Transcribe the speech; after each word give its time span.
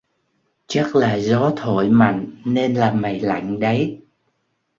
Chắc 0.67 0.95
là 0.95 1.15
gió 1.19 1.53
thổi 1.57 1.89
mạnh 1.89 2.41
nên 2.45 2.73
là 2.75 2.91
mày 2.93 3.19
lạnh 3.19 3.59
đấy 3.59 4.01